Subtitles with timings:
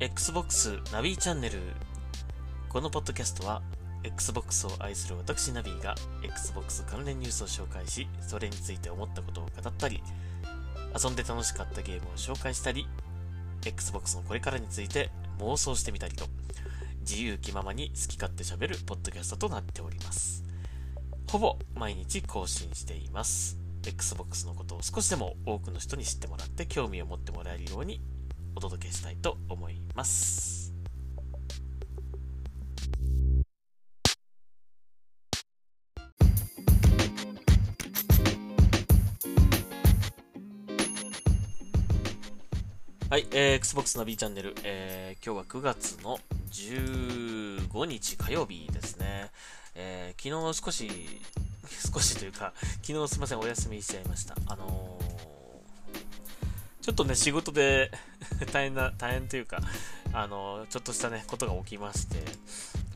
[0.00, 1.58] Xbox ナビチャンネル。
[2.68, 3.62] このポッドキャストは
[4.04, 10.00] Xbox を愛する私ナビが Xbox 関連ニュースを紹介しそれについて思ったことを語ったり
[10.94, 12.86] 遊んで楽しかったゲームを紹介したり
[13.66, 16.26] Xbox のこれからについて妄想してみたりと
[17.00, 20.44] 自由気ままに好き勝手喋るポッドキャストとなっております。
[21.28, 23.58] ほぼ毎日更新しています。
[23.84, 28.00] Xbox のことを少しでも多くの人に知ってもらって興味を持ってもらえるように
[28.58, 30.74] お届けしたいと思います。
[43.08, 46.18] はい、えー、Xbox の B チャンネル、えー、今日は9月の
[46.50, 49.30] 15日火曜日ですね。
[49.76, 50.90] えー、昨日少し、
[51.94, 54.34] 少しというか、昨日すいません、お休みしちゃいました。
[54.48, 55.17] あのー
[56.88, 57.90] ちょっとね、仕事で
[58.50, 59.60] 大変な、大変というか、
[60.14, 62.16] あの、ちょっとしたね、ことが起きまして、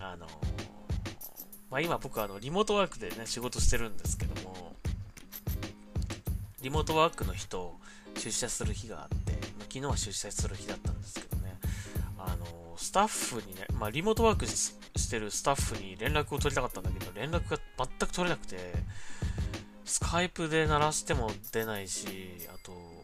[0.01, 0.27] あの、
[1.69, 4.75] まあ、今僕あの、リモートワークでね、仕事してるんですけども、
[6.63, 7.79] リモートワークの人、
[8.17, 11.59] 出社する日があって、まあ、昨日は出社する日だったんですけどね、
[12.17, 18.57] あの、スタッフにね、まあ、リモートワークししてるスタッフに連絡を取りたかったんだけど、連絡が全く取れなくて、
[19.85, 23.02] スカイプで鳴らしても出ないし、あと、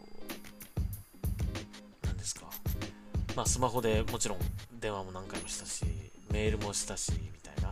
[3.39, 4.39] まあ、スマホでもちろん
[4.81, 5.84] 電話も何回もしたし、
[6.33, 7.70] メールもしたし、みたいな。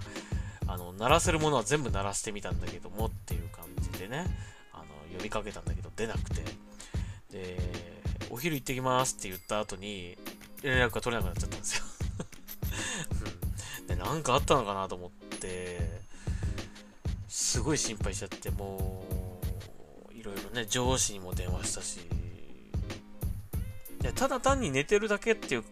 [0.73, 4.27] あの、鳴らせるものは全部鳴らしてみたんだけどもっていう感じでね、
[4.73, 4.85] あの、
[5.17, 6.45] 呼びかけたんだけど出なくて。
[7.33, 7.59] で、
[8.31, 10.17] お昼行ってきますって言った後に、
[10.63, 11.85] 連絡が取れなくなっちゃったんですよ。
[13.89, 15.81] で、なんかあったのかなと思って、
[17.27, 19.05] すごい心配しちゃって、も
[20.13, 21.99] う、いろいろね、上司にも電話したし、
[24.07, 25.65] でただ単に寝てるだけっていう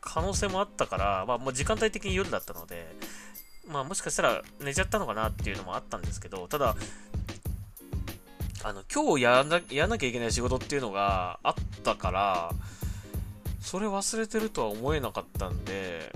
[0.00, 2.86] 可能性もあったから、まあ、もう時間帯的に夜だったので、
[3.68, 6.76] まあ、もしかしたら寝ちゃったのかなっていうのもあったんですけど、ただ、
[8.64, 12.50] あの、今日やらなやなきゃいけない仕事っていうのがあったから、
[13.60, 16.12] それ忘れてるとは思えなかったんで、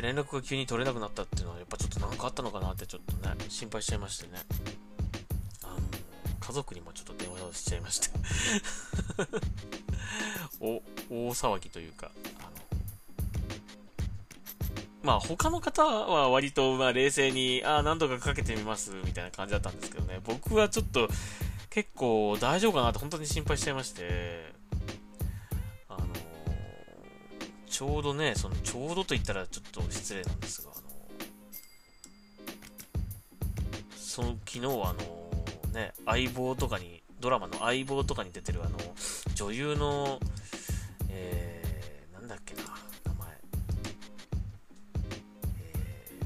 [0.00, 4.85] 連絡が急に取れなくなったっていうのは、やっぱちょっとなんかあったのかなってちょっとね、心配しちゃいましてね。
[6.46, 8.10] 家族にもちょっと電話をしちゃいまして。
[10.60, 10.80] お、
[11.10, 12.50] 大騒ぎというか、あの、
[15.02, 21.08] まあ他の方は割とまあ冷静に、ああ、何度かかけてみますみたいな感じだったんですけどね、僕はちょっと
[21.68, 24.54] 結構大丈夫かなと本当に心配しちゃいまして、
[25.88, 26.06] あの、
[27.68, 30.82] ちょうどね、その、ちょうどと言ったらちょっと失礼なんですが、あの、
[33.96, 35.25] その、昨日はあの、
[35.76, 38.78] ね、相棒とかに、ドラマの相棒とかに出てるあの、
[39.34, 40.18] 女優の、
[41.10, 42.62] えー、なんだっけな、
[43.04, 43.28] 名前。
[45.60, 46.20] え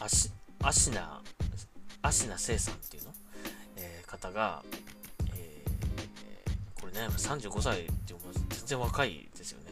[0.00, 0.30] ー、アシ、
[0.60, 1.22] アシナ、
[2.02, 3.12] アシナセイさんっていうの、
[3.76, 4.64] えー、方が、
[5.36, 8.18] えー、これね、35歳っていう
[8.50, 9.70] 全然若いですよね。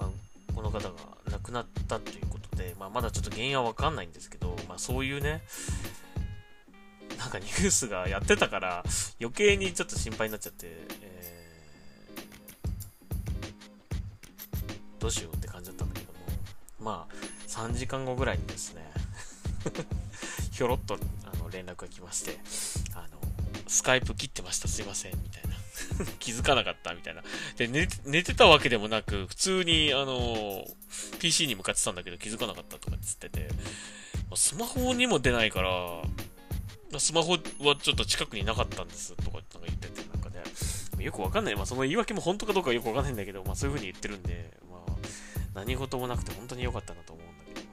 [0.00, 0.08] まあ、
[0.56, 0.94] この方が
[1.30, 5.42] 亡くなったということで、まあ、まだちょっと原因はわかんないんですけど、まあ、そういうね、
[7.34, 8.84] か ニュースがやってたから、
[9.20, 10.66] 余計にちょっと心配になっちゃって、
[11.02, 16.18] えー、どうしようって感じだったんだけども、
[16.78, 17.14] まあ、
[17.48, 18.90] 3時間後ぐらいにですね、
[20.52, 22.38] ひょろっとあの連絡が来まして、
[22.94, 23.18] あの、
[23.66, 25.54] スカイプ切ってました、すいません、みたいな。
[26.18, 27.22] 気づかなかった、みたいな。
[27.56, 30.64] で寝、寝てたわけでもなく、普通に、あの、
[31.18, 33.48] PC に向かってたんだけど気づかなかったとかっつってて、
[34.36, 35.70] スマホにも出ないから、
[37.00, 37.38] スマホは
[37.76, 40.42] ちょっと近くになかったんですとか言ってて、なんかね、
[41.04, 41.56] よくわかんない。
[41.56, 44.90] まあ、その言い訳も本当かどうかよくわかんないんだけど、まあ、そういう風に言ってるんで、まあ、
[45.54, 47.66] 何事もなくて本当に良かったなと思うんだけどね。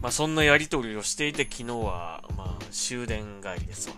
[0.00, 3.96] まあ、そんなやりとりをしていて、昨日は、まあ、終電帰りですわ。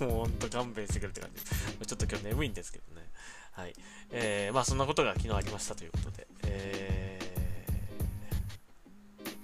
[0.00, 1.42] もうほんと勘弁してくれって感じ。
[1.86, 3.10] ちょっと今日眠いんですけどね。
[3.52, 3.74] はい。
[4.10, 6.26] えー、まあそんなことが昨日ありましたということで。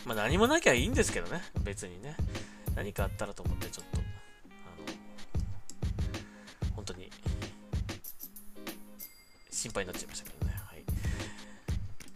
[0.04, 1.42] ー、まあ何もなきゃいいんですけどね。
[1.62, 2.16] 別にね。
[2.74, 4.00] 何かあったらと思ってちょっと、あ
[6.66, 7.10] の、本当に、
[9.50, 10.54] 心配になっちゃいましたけどね。
[10.66, 10.84] はい。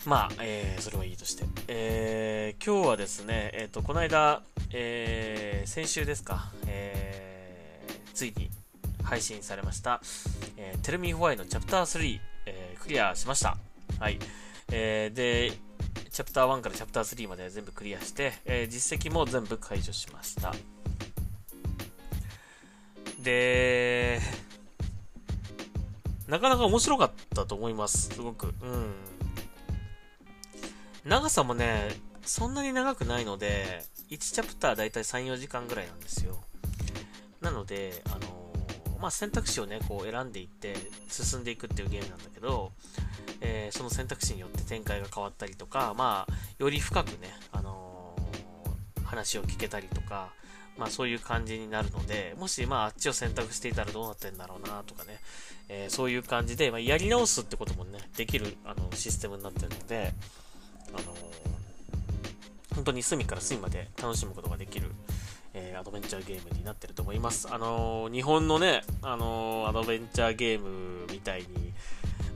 [0.07, 1.45] まあ、えー、それはいいとして。
[1.69, 4.43] えー、今日はですね、えっ、ー、と、この間、
[4.73, 8.51] えー、先週ですか、えー、ついに
[9.03, 10.01] 配信されました、
[10.57, 13.57] えー、Tell Me Why のチャプター3、えー、クリアしました。
[14.01, 14.19] はい。
[14.77, 15.53] えー、で、
[16.11, 20.53] チャプター1からチャプター3まで全部クリアして、えー、実績も全部解除しました。
[23.23, 24.19] で、
[26.27, 28.09] なかなか面白かったと思います。
[28.09, 28.49] すごく。
[28.49, 28.95] うん。
[31.05, 31.91] 長さもね、
[32.23, 36.43] そんなに長くないので、1チャプターだいたい3、4時間ぐらいなんですよ。
[37.41, 40.75] なので、あのー、まあ、選択肢をね、こう選んでいって
[41.09, 42.73] 進んでいくっていうゲームなんだけど、
[43.45, 50.33] えー、その選択肢によって展開が変わったりとか、まあ、より深くね、あのー、話を聞けたりとか、
[50.79, 55.21] まあそういう感じになるので、もしまああっちを選択していたらどうなってんだろうなとかね、
[55.69, 60.13] えー、そういう感じで、まあ、やり直すってこともね、できるあのシステムになってるので、
[60.89, 64.91] あのー、本当に隅から隅まで楽しむことができる、
[65.53, 67.49] えー、アドベンチャーゲームになってると思います。
[67.53, 71.73] あの日本のね、あのアドベンチャーゲームみたいに、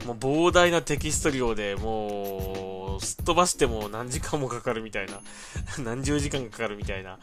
[0.05, 5.21] もう膨大なテキスト量でもう、すっ飛ばしても何時間もかかるみたいな、
[5.83, 7.19] 何十時間かかるみたいな、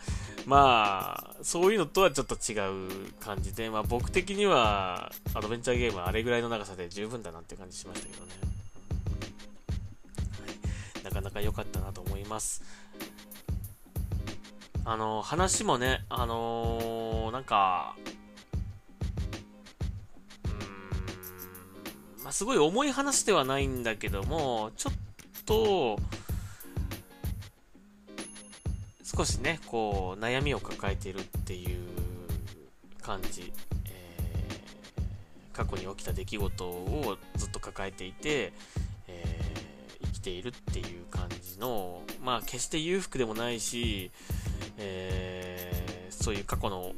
[0.46, 2.54] まあ、そういうのとはちょっと違
[3.08, 8.32] う感じで、まあ僕的には、アドベンチャーゲームはあれぐらいの長さで十分だなって感じしましたけどね。
[10.94, 12.62] はい、なかなか良かったなと思います。
[14.84, 17.96] あの、話もね、あのー、なんか、
[22.26, 24.94] まあ、すごい重い話ではないんだけども、ちょっ
[25.44, 25.96] と、
[29.04, 31.86] 少しね、こう、悩みを抱えているっていう
[33.00, 33.52] 感じ。
[33.84, 38.52] えー、過去に起きた出来事をずっと抱えていて、
[39.06, 44.10] えー、生きているっていう感じの、まあ、決して裕福でもないし、
[44.78, 46.92] えー、そういう過去の、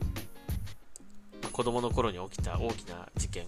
[1.52, 3.44] 子供の頃に起きた大きな事件、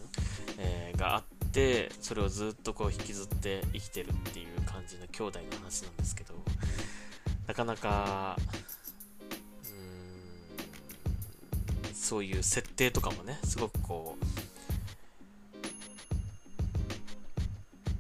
[0.59, 6.35] えー、があって、てそれをずっとこう引きずって生きてるっていう感じの兄弟の話なんですけど
[7.47, 8.37] なかなか
[9.65, 9.69] う
[11.91, 14.25] んそういう設定とかもねすごくこう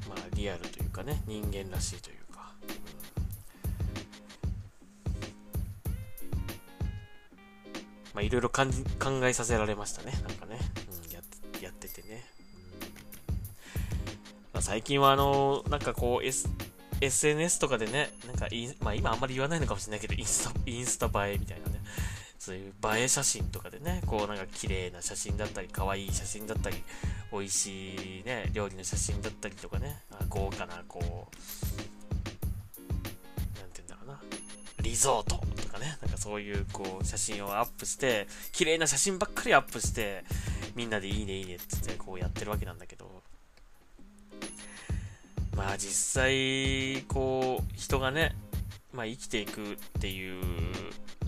[0.08, 2.50] まあリアルというかね人間らしいというか、
[8.14, 8.64] まあいろいろ考
[9.25, 10.50] えさせられましたねなんかね、
[14.70, 16.49] 最近はあの、なんかこう、S、
[17.00, 21.81] SNS とかでね、なんかい、まあ今あんまり言わないのかもしれないけど、インスタ、インスタ映えみたいなね、
[22.38, 26.84] そういう映え写真とかでね、こうなんか綺麗な写真だったり、可愛い写真だったり、
[27.32, 31.05] 美味しいね、料理の写真だったりとかね、豪華な、こう、
[33.58, 34.20] なんて言うんだろうな、
[34.82, 40.23] リゾートとかね、なんかそういうこう写真をアップして、綺麗な写真ばっかりアップして、
[40.76, 43.09] みんなでいいねいいねって言ってこうやってるわけなんだけど、
[45.60, 48.34] まあ実際、こう、人がね、
[48.94, 49.64] まあ生きていくっ
[50.00, 50.42] ていう、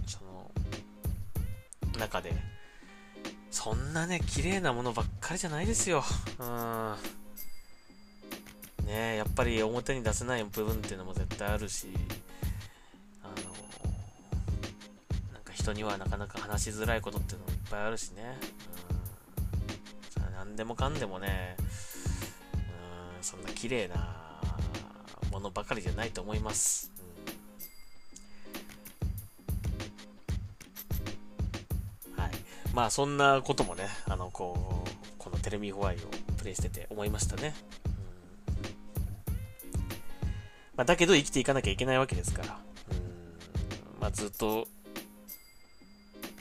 [0.06, 0.50] その、
[1.98, 2.32] 中で、
[3.50, 6.02] そんなね、綺麗なものばっかりじゃないですよ。
[6.40, 6.94] うん。
[8.86, 11.88] ねやっぱり表に出せない部分っていうのも絶対あるし、
[13.22, 13.34] あの、
[15.34, 18.38] なんか人にはなかなか話しづらいことっていうのもいっぱいあるしね。
[20.16, 20.32] うん。
[20.32, 21.54] 何でもかんでもね、
[22.54, 24.21] うん、そんな綺麗な
[25.42, 26.90] のばかりじゃないと思います。
[32.16, 32.30] はい。
[32.72, 35.98] まあそんなこともね、あの、こう、このテレビホワイを
[36.38, 37.54] プレイしてて思いましたね。
[37.86, 37.92] うん
[40.76, 42.58] まあ、だけど生きていかなきゃいけないわけですから。
[42.92, 42.94] う
[43.98, 44.66] んまあ、ずっと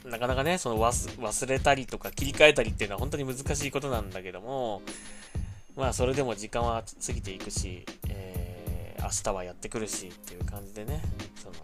[0.05, 4.81] なかなかね、その忘れたりとか切り替えたりっていうのは本当に難しいことなんだけども、
[5.75, 7.85] まあそれでも時間は過ぎていくし、
[9.01, 11.01] 明日はやってくるしっていう感じでね、
[11.35, 11.61] その、や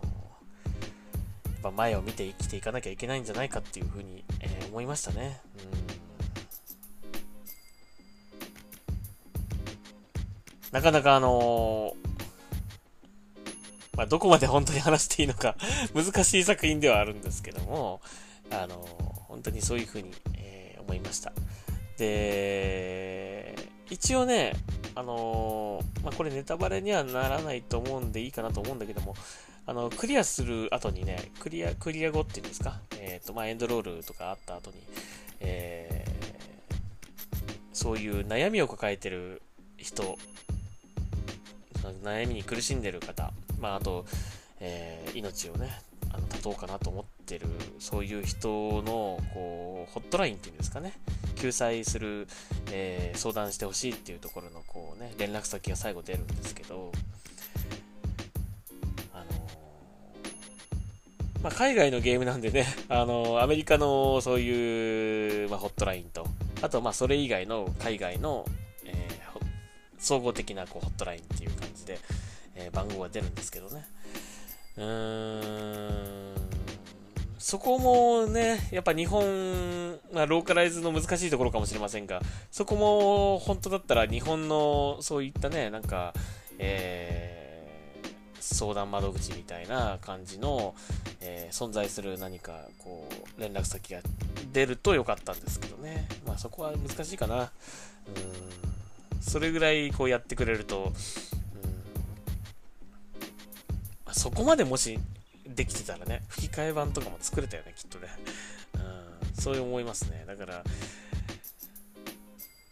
[1.59, 5.41] っぱ前を見て生きていかなきゃいけないんじゃないかっていうふうに、えー、思いましたね。
[5.59, 5.97] うん。
[10.71, 11.95] なかなかあのー、
[13.97, 15.55] まあ、どこまで本当に話していいのか
[15.95, 18.01] 難しい作品ではあるんですけども、
[18.51, 18.87] あのー、
[19.27, 21.33] 本当にそういうふうに、えー、思いました。
[21.97, 23.55] で、
[23.89, 24.53] 一応ね、
[24.97, 29.13] あのー、まあ、これネタバレにはならないと思うんでいいかなと思うんだけども、
[29.67, 34.77] あの、クリアする後にね、クリア、クリア後っていうんですか、えっ、ー、と、まあ、エンドロールとかあった後に、
[35.39, 36.75] えー、
[37.73, 39.43] そういう悩みを抱えてる
[39.77, 40.17] 人、
[42.03, 44.03] 悩みに苦しんでる方、まあ、あと、
[44.59, 45.79] えー、命をね、
[46.11, 47.47] あの立とうかなと思ってる、
[47.79, 50.93] そういう人の、こう、ホットラインっていうんですかね、
[51.35, 52.27] 救済する、
[52.71, 56.91] えー、相談してほしいっていうところのこうね、連絡先が最後出るんですけど、
[59.13, 66.27] あのー、まあ、海外のゲームなんでね、 あの、アメリカのそういう、まあ、ホットラインと、
[66.61, 68.45] あと、まあ、それ以外の海外の、
[68.85, 69.45] えー、
[69.99, 71.99] 総合的なこうホットラインっていう感じで、
[72.55, 73.85] えー、番号が出るんですけどね。
[74.77, 76.33] うーん、
[77.37, 86.13] そこもね、やっぱ日本、まあ、ローカライズの難しいところかもしれませんが、そこも本当だったら日本のそういったね、なんか、
[86.59, 87.37] えー
[88.49, 90.73] 相談窓口みたいな感じの、
[91.19, 93.07] えー、存在する何かこ
[93.37, 93.99] う連絡先が
[94.53, 96.07] 出ると良かったんですけどね。
[96.25, 97.41] まあそこは難しいかな。
[97.41, 97.49] うん。
[99.21, 100.93] それぐらいこうやってくれると、
[104.13, 104.99] そこまでもし
[105.45, 108.07] できてたらね、吹き替え版とかも作れたよね、きっとね。
[108.75, 109.41] うん。
[109.41, 110.23] そう思いますね。
[110.27, 110.63] だから、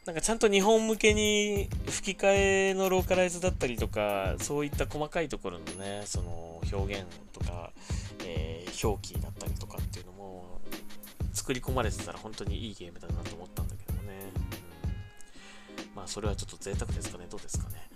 [0.05, 7.71] なんかちゃんと日本向けに吹き替えのローカライズだったりとか、そういった細かいところのね、その表現とか、
[8.23, 10.61] えー、表記だったりとかっていうのも
[11.33, 14.31] 作り込まれてたら本当にいいゲームだなと思ったんだけどね。
[15.89, 17.94] うん、まあそれはちょっと贅沢ですかね、どうですかね。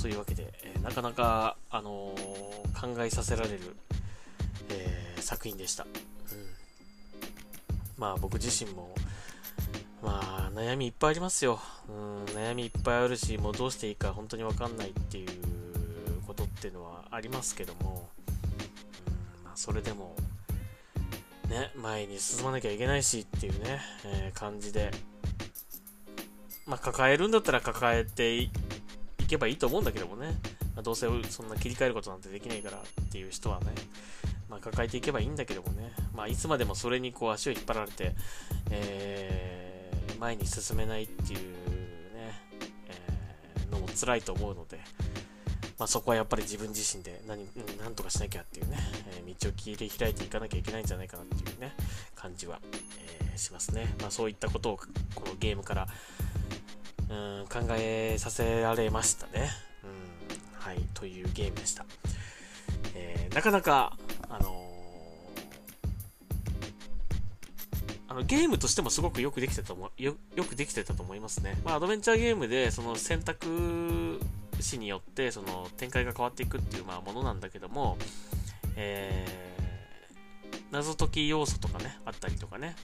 [0.00, 2.14] そういうわけで、えー、なかなか、あの
[2.80, 3.76] 考えさせられる、
[4.70, 5.84] え作品でした。
[5.84, 5.90] うん、
[7.98, 8.94] まあ僕自身も、
[10.02, 11.60] まあ、悩みいっぱいありますよ。
[11.86, 15.28] うん、悩みいっぱいあるし、もうどうしていいか本当にわかんないっていう
[16.26, 18.08] ことっていうのはありますけども、
[19.38, 20.16] うん、まあ、それでも、
[21.50, 24.92] ね、前に進まなきゃいけないしっていうね、えー、感じで、
[26.64, 28.50] まあ、抱えるんだったら抱えてい
[29.30, 30.38] けばいいと思うんだけどもね、
[30.74, 33.66] まあ、どうせそんな切り替えることなんてできないからっていう人はね、
[34.48, 38.14] まあ、抱えていけばいいんだけどもね、まあ、いつまでもそれにこう足を引っ張られて、
[38.70, 39.60] えー
[40.20, 41.46] 前に進めないっていうね、
[42.88, 44.78] えー、のも辛いと思うので、
[45.78, 47.48] まあ、そこはやっぱり自分自身で何、
[47.82, 48.76] 何とかしなきゃっていうね、
[49.16, 51.72] えー、道を切り開いていかなきゃいけないんじゃないかなっていうね、
[52.14, 52.60] 感じは、
[53.22, 53.94] えー、しますね。
[54.02, 54.86] まあ、そういったことをこ
[55.26, 55.88] のゲームから、
[57.10, 57.12] う
[57.42, 59.50] ん、考えさせられましたね。
[59.82, 61.84] うん、はい、というゲームでした。
[62.94, 63.96] えー、なかなか、
[64.28, 64.60] あの
[68.10, 71.56] あのゲームとしてもすごくよくできてたと思よよくできてたと思いますね。
[71.64, 74.18] まあ、アドベンチャーゲームでその選択
[74.58, 77.98] 肢によってその展開が変わっていくっていうまあものなんだけども、
[78.76, 82.74] えー、謎解き要素とかね、あったりとかね。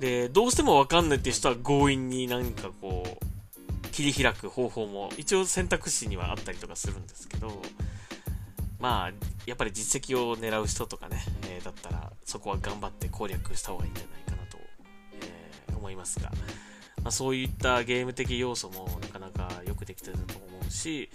[0.00, 7.62] で、どうしてもわかんないっていう人は強引になんかこう、切り開く方法も一応選択肢にはあったりとかするんですけど、
[8.78, 9.12] まあ、
[9.46, 14.58] やっぱり実績を狙う人とかね、えー、だったら、そこは頑張って攻略した方がいいんじゃないかなと、
[15.68, 16.30] えー、思いますが、
[17.02, 21.08] まあ、そういったゲーム的要素もなかなかよくできてると思うし、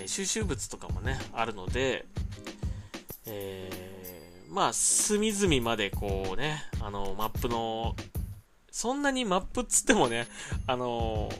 [0.00, 2.04] えー、収集物とかもね、あるので、
[3.26, 3.70] え、
[4.50, 7.94] まあ、隅々までこうね、あの、マップの、
[8.74, 10.26] そんなにマップっつってもね、
[10.66, 11.30] あの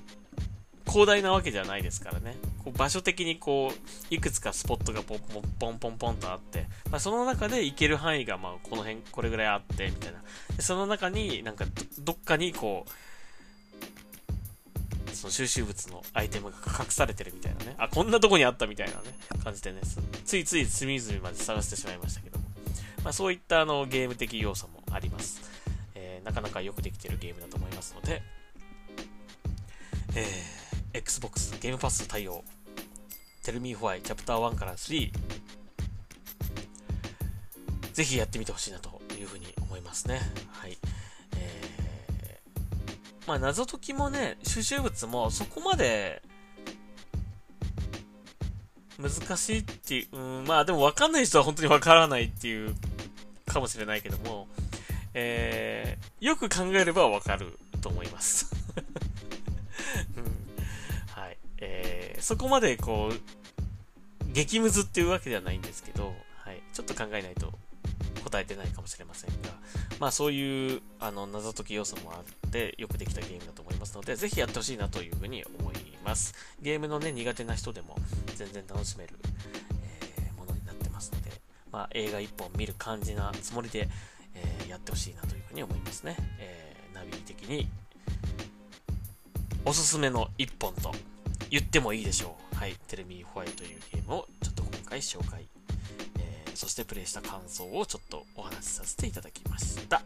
[0.87, 2.37] 広大なわけじゃないですからね。
[2.62, 10.23] こう場所的にこう、いくつかスポットがポンポンポンポンポンとあって、まあ、その中で行ける範囲が、まあ、この辺、これぐらいあって、みたいな。
[10.61, 12.87] その中になんかど、どっかにこ
[15.11, 17.75] う、その収集物のアイテムが隠されてるみたいなね。
[17.79, 19.00] あ、こんなとこにあったみたいなね、
[19.43, 19.81] 感じでね、
[20.25, 22.45] ついつい隅々まで探してしまいましたけども。
[23.03, 25.54] まあ、そういったあのゲーム的要素もあります。
[26.25, 28.23] なかなかよくできてるゲームだと思いますので、
[30.16, 30.64] えー
[30.95, 32.45] Xbox ゲームパス対応
[33.45, 35.11] Tell Me Why チャプター1から3
[37.93, 40.21] ぜひやってみてほしいなというふうに思いますね。
[40.50, 40.76] はい。
[41.37, 46.21] えー、まあ謎解きもね、収集物もそこまで
[48.99, 52.75] 難しいっていう、うん、まあでも分かんない人は本当に分からないっていう
[53.47, 54.49] かもしれないけども、
[55.14, 58.54] えー、よく考えれば分かると思います。
[61.09, 61.38] はい。
[61.59, 67.56] えー、そこまでこう、激ムズっていうわけではないんですけど、はい、ちょっと考えないと
[68.25, 69.50] 答えてないかもしれませんが、
[70.00, 76.35] まあそういうあの謎解き要素もあってよくできたゲームだと思いますので、ぜひやってほしいなというふうに思います。
[76.61, 77.97] ゲームのね、苦手な人でも
[78.35, 79.14] 全然楽しめる、
[80.18, 81.30] えー、ものになってますので、
[81.71, 83.88] まあ映画一本見る感じなつもりで、
[84.75, 86.16] やってほしいなというふうに思いますね。
[86.38, 87.69] えー、ナビ的に
[89.64, 90.93] おすすめの1本と
[91.49, 92.57] 言ってもいいでしょう。
[92.57, 92.75] はい。
[92.88, 95.47] テレミーホワイトというゲームをちょっと今回紹介、
[96.19, 100.02] えー、そしてプレイした感想をちょっとお話しさせていただきました。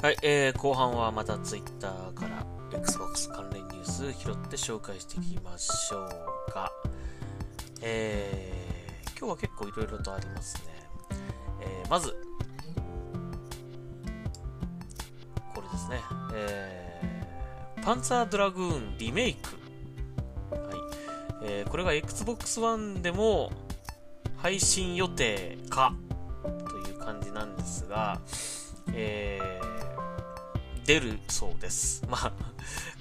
[0.00, 6.08] はい、えー、後半はまた Twitter から Xbox 関連ニュース拾って紹介していきましょ
[6.48, 6.70] うか。
[7.82, 10.62] えー、今日は結構いろいろとありますね。
[11.62, 12.14] えー、まず、
[15.52, 16.00] これですね。
[16.32, 19.56] えー、パンツァードラグーンリメイク。
[20.54, 21.42] はい。
[21.42, 23.50] えー、これが Xbox One でも
[24.36, 25.92] 配信予定か
[26.68, 28.20] という感じなんですが、
[28.92, 29.57] えー、
[30.88, 32.02] 出るそうです。
[32.08, 32.32] まあ、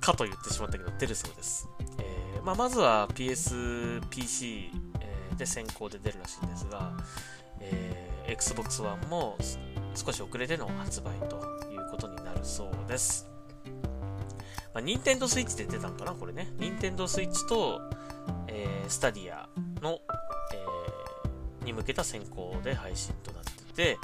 [0.01, 1.69] かと言ってしまったけど、出るそうです。
[1.99, 6.91] えー、まあ、まずは PS、PC、えー、で先行で出るらしいんですが、
[7.61, 9.37] えー、Xbox One も
[9.95, 11.37] 少し遅れての発売と
[11.71, 13.29] いうことになるそうです。
[14.73, 16.51] まあ、ニンテンドースイッチで出たのかなこれね。
[16.57, 17.79] ニンテンドースイッチと、
[18.49, 19.47] えー、スタディア
[19.81, 20.01] の、
[20.53, 23.97] えー、に向けた先行で配信となってて、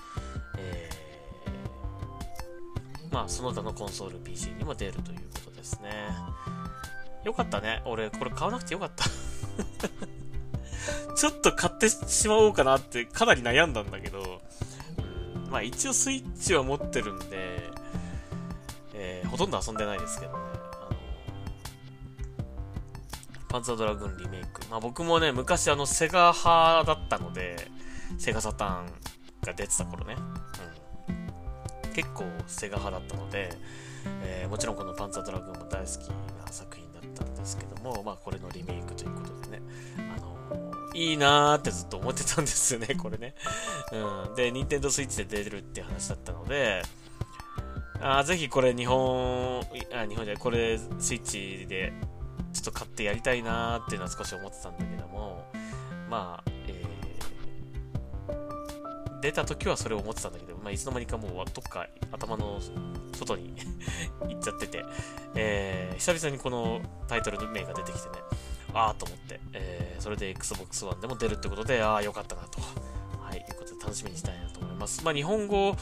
[3.13, 6.07] まあ、その他のコンソール PC にも出るということですね。
[7.23, 7.83] よかったね。
[7.85, 9.05] 俺、これ買わなくてよかった
[11.15, 14.41] ちょっと買ってしまおうかなってかなり悩んだんだけど、
[15.51, 17.69] まあ一応スイッチは持ってるんで、
[18.95, 20.37] えー、ほとんど遊んでないですけどね。
[20.37, 20.39] あ
[20.89, 20.95] の、
[23.47, 24.61] パンツァードラグーンリメイク。
[24.71, 27.67] まあ僕もね、昔あのセガ派だったので、
[28.17, 28.87] セガサターン
[29.43, 30.15] が出てた頃ね。
[30.17, 30.33] うん。
[31.93, 33.51] 結構セガ派だったので、
[34.23, 36.09] えー、もちろんこのパンツァドラグーンも大好き
[36.45, 39.63] な作品だったんですけども、まあこれのリメイクということでね、
[40.17, 43.35] あのー、いいなーってずっと思ってたんですよね、 これね。
[43.91, 44.35] うん。
[44.35, 46.83] で、ニンテンドースイッチで出るって話だったので、
[48.01, 49.61] あぜひこれ日本、
[49.93, 51.93] あ、日本じゃない、これスイッチで
[52.53, 55.45] ちょっと買ってやりたいなーっていうのは少し思ってたんだけども、
[56.09, 56.51] まあ、
[59.23, 62.59] 出た時はそれを思ってたんだけど、まあ、いつの間にかもうどっか頭の
[63.13, 63.55] 外に
[64.27, 64.83] 行っちゃってて、
[65.33, 68.15] えー、久々にこのタイトルの名が出てきてね、
[68.73, 72.59] ああと思って、えー、それで Xbox One でも出るってことで、ああ、よかったなと、
[73.21, 75.01] はい、いうことで楽しみにしたいなと思います。
[75.05, 75.73] まあ、日本語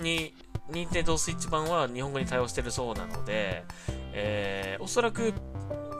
[0.00, 0.32] に、
[0.70, 3.64] 任天堂 switch 版は日本語に対応してるそうなので、
[4.12, 5.34] えー、おそらく、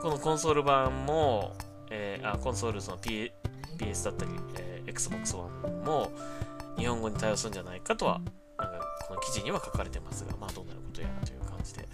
[0.01, 1.57] このコンソール版も、
[1.91, 3.33] えー、あ、コンソールその P、
[3.77, 6.09] PS だったり、えー、Xbox One も
[6.77, 8.19] 日本語に対応するんじゃないかとは、
[8.57, 11.87] なんかこの記事には書かれてますが、まあどうなることやらという感じで。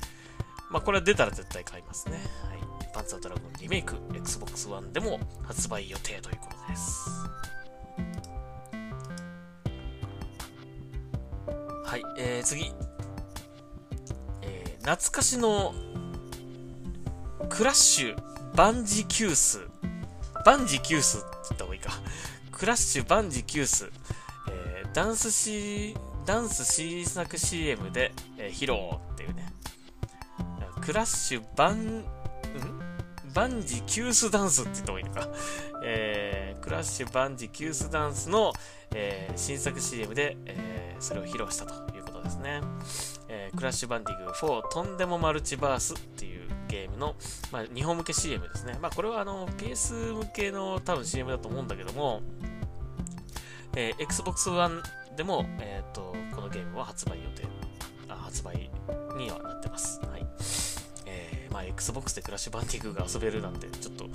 [0.69, 2.17] まあこれは出たら絶対買いますね。
[2.49, 2.61] はい。
[2.93, 7.09] パンツァードラゴンリメイク、Xbox One でも発売予定ということです。
[11.85, 12.73] はい、えー、次。
[14.41, 15.73] えー、懐かしの
[17.49, 19.59] クラッシュバンジキュース。
[20.45, 21.91] バンジキュースって言った方がいいか。
[22.51, 23.91] クラッシュバンジキュース。
[24.93, 28.77] ダンスシダンス新作 CM で、えー、披露
[29.13, 29.51] っていうね。
[30.81, 32.05] クラッシュバン、ん？
[33.33, 35.27] バンジキュースダンスって言った方がいいのか。
[35.83, 38.51] えー、クラッシュバンジキュースダンスの、
[38.93, 42.61] えー、新作 CM で、えー、それを披露したということですね。
[43.29, 47.15] えー、クラッシュバンディング4とんでもマルチバースっていうゲームの、
[47.51, 48.77] まあ、日本向け CM ですね。
[48.81, 52.21] まあ、これはあの PS 向けの多分 CM だと思うんだけども、
[53.75, 54.81] えー、Xbox One
[55.15, 57.47] でも、えっ、ー、と、このゲームは発売予定、
[58.07, 58.69] あ発売
[59.17, 59.99] にはなってます。
[60.05, 60.25] はい。
[61.05, 64.05] えー、まあ、Xbox でクラッシュバンディングが遊べるなんて、ちょっと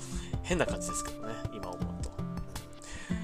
[0.43, 2.09] 変な感じですけどね、今思うと。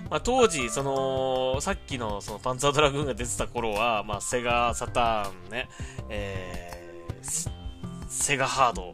[0.09, 5.69] まあ、当時、その、さっきのそのパンツァードラグーンが出てた頃は、まあ、セガサターンね、
[6.09, 8.93] えー、セガハード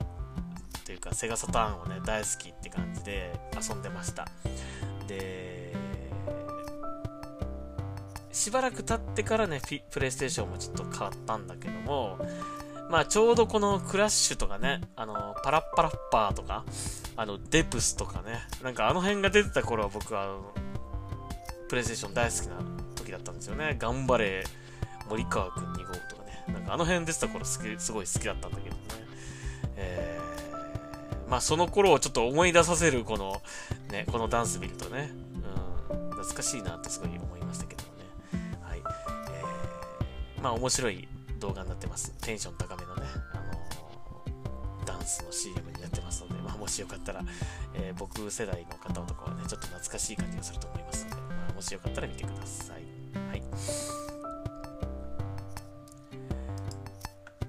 [0.85, 4.27] というか、セガサターンをね、大好きって感じで遊んでました。
[5.07, 5.58] で、
[8.31, 9.61] しばらく経ってからね、
[9.91, 12.17] プレイステーションもちょっと変わったんだけども、
[12.89, 16.65] まあちょうどこのクラッシュとかね、あの、パラッパラッパーとか、
[17.15, 20.35] あの、デプスとかね、なんかあの辺が出てた頃は僕は、
[21.69, 22.55] プレイステーション大好きな
[22.95, 23.75] 時だったんですよね。
[23.77, 24.43] 頑張れ、
[25.07, 28.81] 森川くん2号とかね、なんかあの辺出てた頃好き、すごい好きだったんだけどね。
[29.75, 33.41] えー、まあその頃をちょっと思い出させるこの、
[33.91, 35.11] ね、このダンス見るとね、
[35.91, 37.78] うん、懐かしいなってすごい思いましたけど。
[40.41, 41.07] まあ面白い
[41.39, 42.13] 動画になってます。
[42.21, 47.21] テンション高めのね、あのー、ダンスの CM になってますので、まあもしよかったら、
[47.75, 52.83] えー、僕世代の方とかはね、ちょっと懐かしい感じがすると思いますので、まあもしよかったら見てください。
[53.29, 53.43] はい。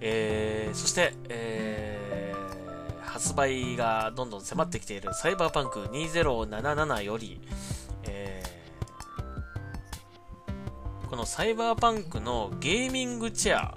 [0.01, 7.41] えー、そして、えー、発売がどんどん迫ってきているサイバーパンク2077より、
[11.11, 13.77] このサイバーパンクのゲーミングチェア、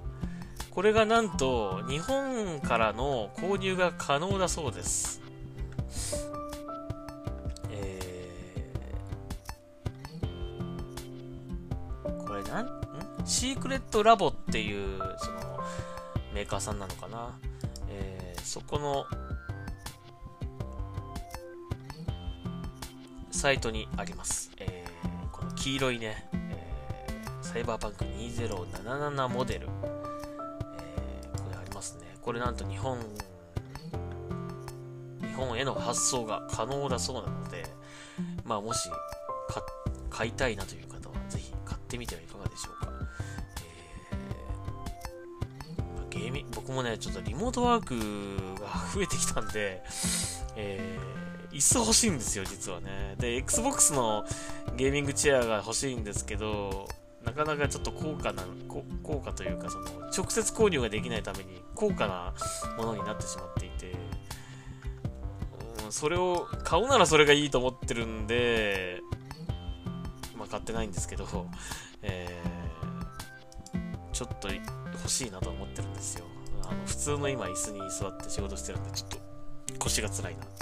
[0.70, 5.20] これがなんと日本からの購入が可能だそうです。
[7.72, 12.70] えー、これなん、ん？
[13.26, 15.60] シークレットラボっていう、その、
[16.36, 17.40] メーカーさんなのかな？
[17.90, 19.06] えー、そこの、
[23.32, 24.52] サイトにあります。
[24.60, 26.30] えー、この黄色いね、
[27.44, 29.68] サイバーパンク2077モデル。
[29.68, 32.08] えー、これありますね。
[32.22, 32.98] これなんと日本、
[35.22, 37.66] 日本への発送が可能だそうなので、
[38.46, 38.90] まあもし
[40.10, 42.92] 買いたいなという方はぜひ買ってみてはいかがでしょうか。
[46.12, 49.84] えー、ゲーミ僕もね、ちょっとリモートワークが増えてきたんで、
[50.56, 53.16] えー、椅子欲しいんですよ、実はね。
[53.20, 54.26] で、Xbox の
[54.78, 56.88] ゲーミングチェアが欲しいんですけど、
[57.24, 58.44] なかなかちょっと高価な、
[59.02, 62.34] 高価というか、その、直接購入ができないために高価な
[62.78, 63.94] ものになってしまっていて、
[65.86, 69.02] うん、それを、買うならそれがいいと思ってるんで、
[70.38, 71.26] まあ買ってないんですけど、
[72.02, 76.26] えー、ちょっと欲しいなと思ってるんですよ。
[76.64, 79.18] あの、普通の今椅子に座って仕事してるんで、ちょっと
[79.80, 80.54] 腰が辛いなって。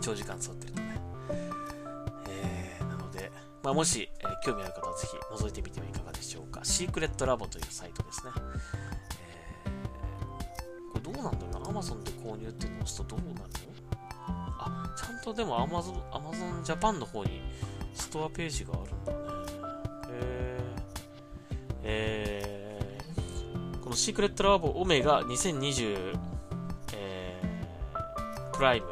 [0.00, 0.75] 長時間座ってる。
[3.66, 6.60] まあ、もし、えー、興味ある方はぜひ覗いてみてはいかがでしょうか。
[6.62, 8.30] シークレットラボというサイトですね。
[9.66, 11.80] えー、これどうなんだろうな。
[11.80, 13.44] Amazon で購入っていうのを押すとどうなるの？
[14.28, 17.42] あ、ちゃんとでも Amazon, Amazon Japan の方に
[17.92, 19.18] ストアページがあるんだね。
[20.10, 26.16] えー、えー、このシークレットラボオメガ2020、
[26.94, 28.86] えー、プライム、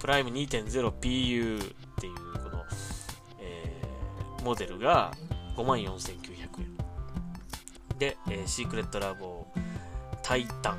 [0.00, 1.74] プライム 2.0PU
[4.44, 5.12] モデルが
[5.56, 7.98] 54,900円。
[7.98, 9.46] で、えー、シークレットラボ
[10.22, 10.78] タイタン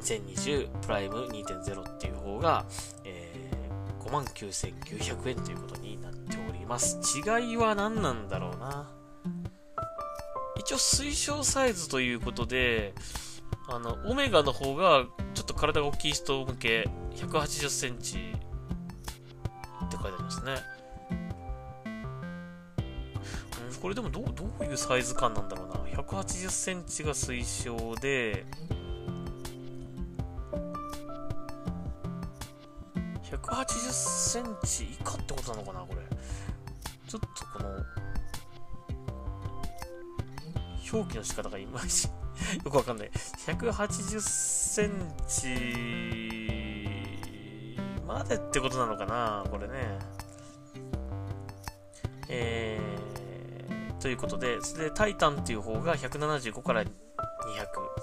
[0.00, 2.66] 2020プライム2.0っていう方が、
[3.04, 6.98] えー、59,900円ということになっております。
[7.16, 8.90] 違いは何なんだろうな。
[10.56, 12.94] 一応推奨サイズということで、
[13.68, 18.18] あの、オメガの方がちょっと体が大きい人向け180センチ
[23.80, 25.74] これでもどどういうサイズ感なんだろうな。
[26.02, 28.44] 180センチが推奨で、
[33.22, 36.00] 180センチ以下ってことなのかな、これ。
[37.06, 37.68] ちょっとこの、
[40.92, 42.08] 表記の仕方がいまいち
[42.64, 43.10] よくわかんない。
[43.46, 44.90] 180セン
[45.28, 45.46] チ
[48.04, 49.98] までってことなのかな、これね。
[52.28, 53.07] えー
[54.00, 56.88] ということで、でタイタンっていう方が175から200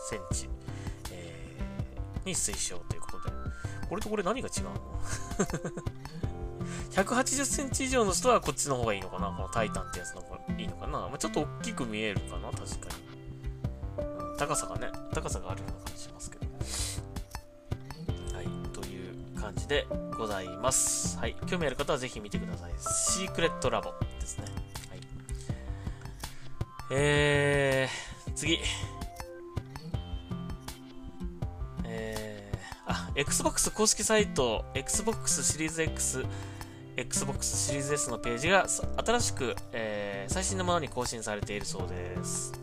[0.09, 0.49] センチ、
[1.11, 3.33] えー、に推奨ということで、
[3.89, 4.71] これとこれ何が違うの
[6.91, 9.27] ?180 センチ以上の人はこっちの方がいいのかな？
[9.27, 12.51] このタイタンってやつの方がいいのかな、まあ、ちょっと大きく見えるかな？
[12.51, 12.89] 確か
[13.97, 14.37] に、うん。
[14.37, 16.45] 高さがね、高さがあるような感じしますけど。
[18.35, 21.17] はい、という感じでございます。
[21.19, 22.73] はい、興味ある方はぜひ見てください。
[22.79, 24.64] シークレットラボですね。
[26.97, 28.59] えー、次。
[31.83, 36.25] えー、あ、Xbox 公式サイト、Xbox シリーズ X、
[36.95, 38.65] Xbox シリーズ S のページが
[39.05, 42.53] 新しく、えー、最新のものに更新されているそうです。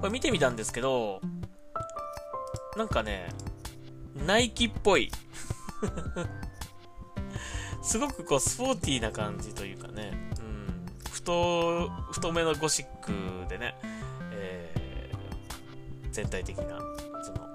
[0.00, 1.20] これ見てみたんですけど、
[2.76, 3.26] なんかね、
[4.24, 5.10] ナイキっぽい。
[7.82, 10.23] すごくこう、スポーティーな感じというかね、
[11.24, 13.74] 太、太めのゴシックでね、
[14.32, 16.78] えー、全体的な、
[17.22, 17.48] その、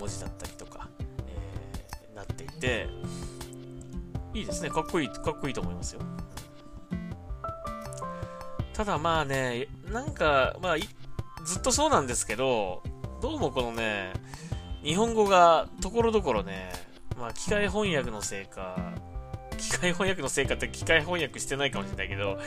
[0.00, 0.88] 文字だったりとか、
[1.28, 2.88] えー、なっていて、
[4.34, 4.70] いいですね。
[4.70, 6.00] かっこいい、かっこいいと思いますよ。
[8.72, 10.76] ただまあね、なんか、まあ、
[11.44, 12.82] ずっとそうなんですけど、
[13.20, 14.12] どうもこのね、
[14.82, 16.72] 日本語がところどころね、
[17.16, 18.81] まあ、機械翻訳のせいか、
[19.82, 22.38] 械翻訳のせいかって機械翻訳してないかもしれないけど、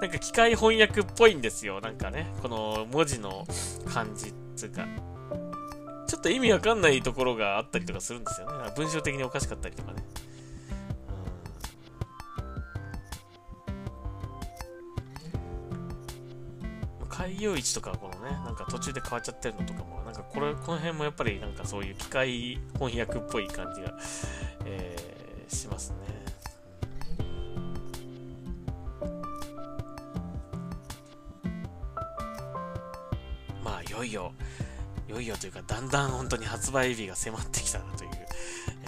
[0.00, 1.80] なんか機械翻訳っぽいんですよ。
[1.80, 3.44] なんかね、この文字の
[3.92, 4.86] 感じっていうか、
[6.06, 8.72] ちょっと意味わかんないところがあったりとかするんですよね。
[8.76, 10.04] 文章的におかしかったりとかね。
[17.08, 23.96] 開業位置とかこのね、なんか途中で変わっちゃってるのとかも、なんかこれ、この辺もやっぱりなんかそういう機械翻訳っぽい感じが、
[24.64, 26.23] えー、しますね。
[33.86, 34.32] いよいよ、
[35.08, 38.10] いよいよというか、だんだん本当に発売日が迫ってきたなという、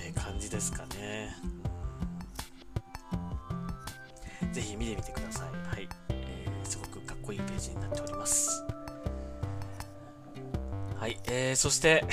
[0.03, 1.35] えー、感じですかね。
[4.53, 5.51] ぜひ見てみてください。
[5.69, 8.65] はい、えー、すごくかっこいいページになっております。
[10.99, 12.05] はい、えー、そして、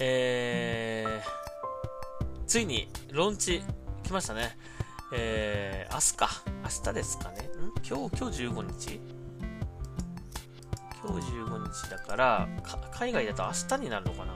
[0.00, 3.62] えー、ついに、ローンチ
[4.02, 4.58] 来ましたね。
[5.14, 6.28] えー、明日か。
[6.64, 7.42] 明日ですかね。
[7.44, 7.48] ん？
[7.86, 9.11] 今日、今日15日？
[11.72, 12.48] 日だから
[12.92, 14.32] 海外だと明日になるのかな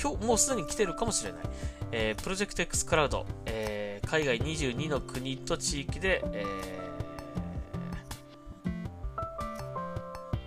[0.00, 1.40] 今日、もうすでに来てるかもしれない。
[1.92, 6.44] えー、プロジェクト X クラウド、えー、海外22の国と地域で、え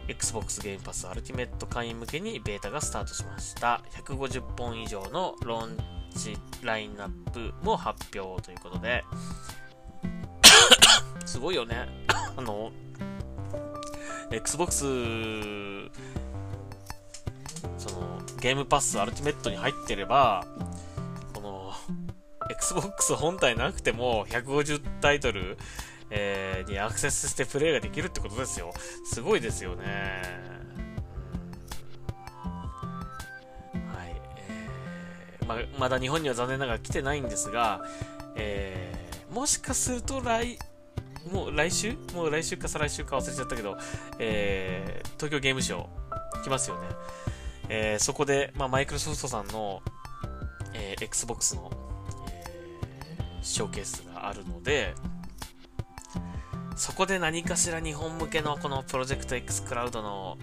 [0.08, 3.82] ー、Xbox ゲームパスアルティメット会員向けにベータがスタートしました。
[4.04, 5.78] 150本以上のローン
[6.16, 9.06] チラインナップも発表ということで、
[11.26, 11.88] すごいよね。
[12.36, 12.72] あの、
[14.32, 14.86] Xbox、
[17.78, 20.46] その、ゲームパスアルティメットに入ってれば、
[21.34, 21.74] この、
[22.50, 25.58] Xbox 本体なくても150タイトル、
[26.10, 28.74] えー、にアクセスしてプレイができるってことですよ。
[29.06, 30.58] すごいですよね。
[35.48, 37.82] ままだ日本には残念ながら来てないんですが、
[38.36, 40.60] えー、もしかすると来、
[41.32, 41.98] もう来週？
[42.14, 43.78] もう来週か再来週か忘れちゃったけど、
[44.20, 46.88] えー、東京ゲームショウ来ますよね。
[47.70, 49.82] えー、そこで、まあ、マイクロソフトさんの、
[50.74, 51.72] えー、Xbox の、
[52.30, 54.94] えー、ショーケースがあるので、
[56.78, 60.38] そこで何かしら日本向けのこのプロジェクト X クラウドの、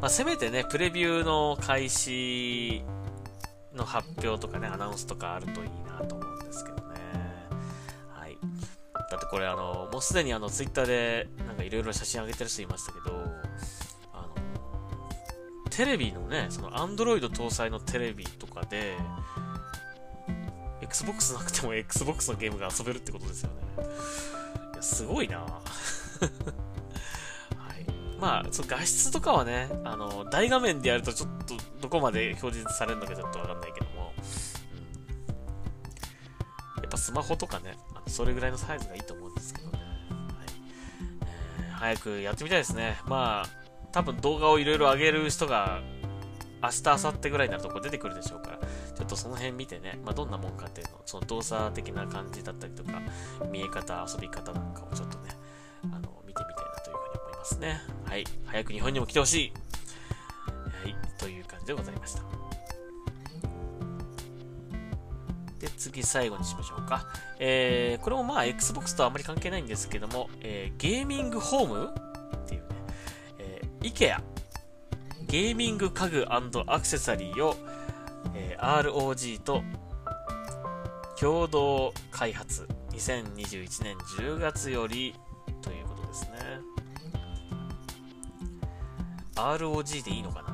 [0.00, 2.82] まあ、せめてね、プレビューの開始
[3.74, 6.79] の発表とかね、アナウンスとかあるといいなと思うんですけど。
[9.10, 13.10] だってこれあの、もうすでにあの、ツイッターでなんかいろいろ写真上げてる人いましたけど、
[14.12, 14.34] あの、
[15.68, 18.96] テレビのね、その Android 搭載のテレビとかで、
[20.80, 23.56] Xbox なくても Xbox のゲームが遊べるってことですよね。
[24.74, 25.50] いや、すごいな は
[27.76, 27.84] い。
[28.20, 34.12] まあ、その画質とかはね、あの、大画面でやるとちょっとどこまで表示されるのかちょっとわかんないけども、
[36.76, 39.78] うん、やっぱスマホとかね、それぐらいのサイズがいいと思うんですけどね。
[39.78, 39.86] はい
[41.60, 42.98] えー、早くやってみたいですね。
[43.06, 43.48] まあ、
[43.92, 45.80] 多分動画をいろいろ上げる人が、
[46.62, 53.00] 明日、明後日ぐらいになるとこ出てくるでしょうから、ちょっとその辺見てね、まあ、どんなもんかっていうの、その動作的な感じだったりとか、
[53.50, 55.30] 見え方、遊び方なんかをちょっとね、
[55.84, 57.80] あの、見てみたいなというふうに思いますね。
[58.04, 58.24] はい。
[58.44, 59.52] 早く日本にも来てほしい。
[60.84, 60.94] はい。
[61.18, 62.29] という感じでございました。
[65.80, 67.06] 次最後にしましょうか。
[67.38, 71.90] えー、これもまあ Xbox とあまり関係ないんですけども、えー、ゲーミングホーム？
[72.36, 72.66] っていうね、
[73.38, 74.20] えー、IKEA、
[75.26, 76.40] ゲーミング家具ア
[76.78, 77.56] クセサリーを、
[78.34, 79.62] えー、ROG と
[81.18, 82.68] 共同開発。
[82.92, 85.14] 2021年10月より
[85.62, 86.30] ということですね。
[89.34, 90.50] ROG でいいのかな？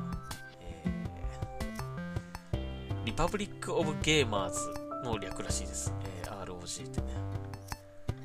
[3.04, 5.92] リパブリック・オブ・ゲーマーズの略らしいです。
[6.22, 7.06] えー、ROG ってね。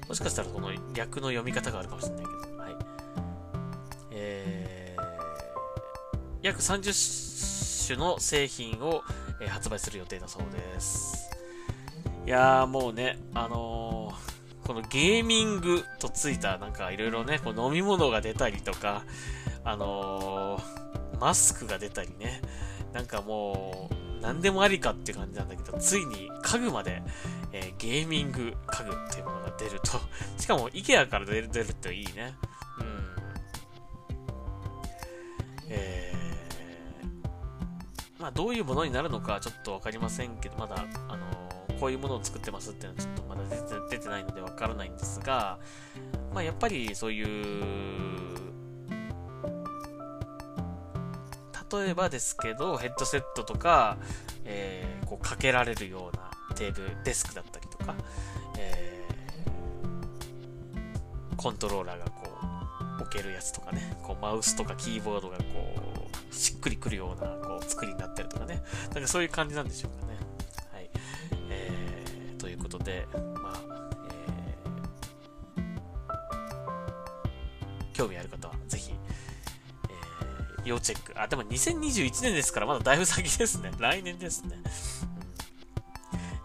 [0.07, 2.57] もしかしたらこの略の読み方があるかもしれないけど。
[2.57, 2.75] はい。
[4.11, 5.01] えー、
[6.41, 9.03] 約30種の製品を、
[9.39, 11.29] えー、発売する予定だそうです。
[12.25, 19.03] いやーもうね、あのー、このゲーミングとついたなんかいろいろね、こう飲み物が出たりとか、
[19.63, 22.41] あのー、マスクが出たりね、
[22.93, 27.01] なんかもう、何でもありかって感じなんだけど、ついに家具まで、
[27.51, 29.99] えー、ゲーミング家具っていうものが出ると、
[30.41, 32.35] しかも IKEA から出る出るっていいね。
[32.79, 33.15] うん。
[35.69, 40.75] えー、まあどういうものになるのかちょっとわかりませんけど、まだ、
[41.09, 43.55] あのー、こういうものを作ってますっていうのはちょっとまだ出
[43.89, 45.59] て出てないのでわからないんですが、
[46.33, 48.40] まあやっぱりそういう
[51.71, 53.97] 例えばですけど、ヘッドセットとか、
[54.43, 57.95] えー、こうかけられるようなテーブル、デスクだったりとか、
[58.57, 62.29] えー、コントローラーがこ
[62.99, 65.43] う、置けるやつとかね、こうマウスとかキーボードがこ
[66.31, 68.61] う、しっくりくるようなこう作りになってるとかね、
[68.93, 70.17] なんかそういう感じなんでしょうかね。
[70.73, 70.89] はい。
[71.49, 73.89] えー、ということで、まあ、
[75.57, 78.50] えー、興味ある方は
[80.65, 81.19] 要チェック。
[81.19, 83.71] あ、でも2021年ですから、まだだいぶ先ですね。
[83.79, 84.61] 来年ですね。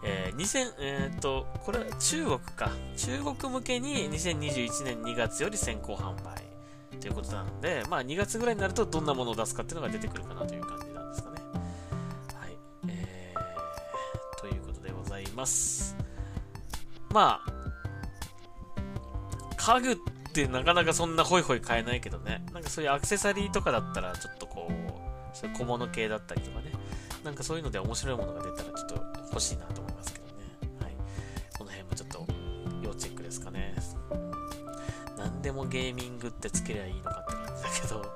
[0.03, 2.71] えー、2000、えっ、ー、と、これは中国か。
[2.95, 6.43] 中国向けに2021年2月より先行販売
[6.99, 11.41] ということなので、まあ2月ぐらいになるとどんなものを出すかっていうのが出てくるかなという感じなんですかね。
[12.33, 12.57] はい。
[12.87, 15.95] えー、ということでございます。
[17.13, 17.57] まあ、
[19.57, 22.43] 家具ってなかなかそんなホイホイ買えないけどね。
[22.53, 26.71] なんかそういうアクセサリーとかだったらちょっとこう、そういう小物系だったりとかね。
[27.23, 28.95] なんかそういうので面白いものが出たらちょっと
[29.31, 30.31] 欲しいなと思いますけどね。
[30.81, 30.93] はい。
[31.57, 32.27] この辺もちょっと
[32.83, 33.75] 要チェックですかね。
[35.17, 38.07] 何でもゲーミングってつけりゃいいのかって感じだけど、ね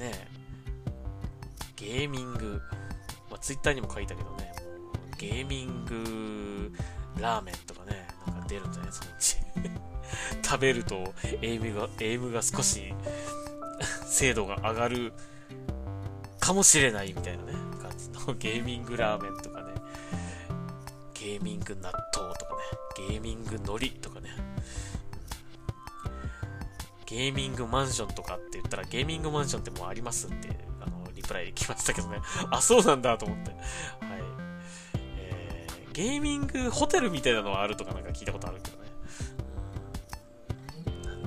[0.00, 0.28] え
[1.76, 2.60] ゲーミング、
[3.30, 4.52] まあ、ツイッターにも書いたけどね、
[5.18, 6.72] ゲーミング
[7.20, 8.92] ラーメンとかね、なんか出るんじゃない？
[8.92, 9.36] そのうち。
[10.42, 12.94] 食べるとエイムが、エイムが少し
[14.06, 15.12] 精度が上がる
[16.40, 19.72] かもしれないみたいなね、感じのゲーミングラーメンとかね、
[21.14, 24.30] ゲーミング納豆とかね、ゲーミング海苔とかね、
[27.06, 30.48] ゲーミングマンションとかって言ったら、ゲーミングマンションってもうありますって、
[30.80, 32.18] あの、リプライ来ましたけどね。
[32.50, 33.50] あ、そうなんだと思って。
[33.50, 33.60] はい。
[35.16, 38.73] えー、ゲーミングホテルみたいなのはあるとかなんか聞いたことあるけど。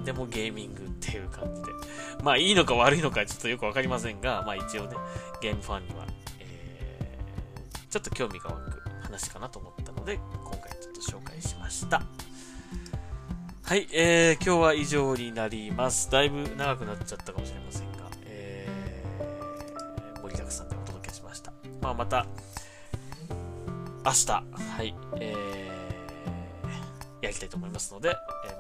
[0.07, 1.67] でもゲーミングっていう感じで。
[2.23, 4.95] まあいいのか悪いのかちょっとよくわかりませんが、まあ一応ね、
[5.41, 6.07] ゲームファンには、
[6.39, 12.01] えー、ちょっと興味が湧く話かなと思ったので、今回ちょっと紹介しました。
[13.63, 16.09] はい、えー、今日は以上になります。
[16.09, 21.51] だいぶ長くなっちゃったかもしれませんが、えー、盛りだくさんでお届けしました。
[21.81, 22.25] まあ、また、
[24.05, 24.43] 明日、は
[24.83, 28.15] い、えー、やりたいと思いますので、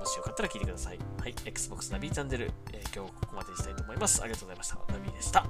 [0.07, 0.99] しよかったら聞いてください。
[1.19, 4.21] はい、Xbox ナビチャンネル、えー、今日はここまでにしたいと思います。
[4.21, 4.93] ありがとうございました。
[4.93, 5.45] ナビでした。